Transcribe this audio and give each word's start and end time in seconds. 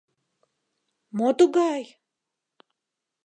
«Мо 1.17 1.29
тугай?» 1.37 1.83